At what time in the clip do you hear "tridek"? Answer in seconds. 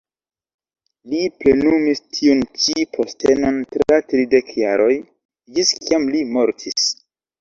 4.13-4.51